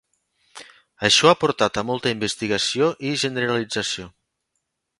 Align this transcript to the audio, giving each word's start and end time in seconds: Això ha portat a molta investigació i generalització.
Això 1.09 1.29
ha 1.31 1.35
portat 1.43 1.77
a 1.81 1.83
molta 1.89 2.13
investigació 2.15 2.89
i 3.11 3.15
generalització. 3.25 4.09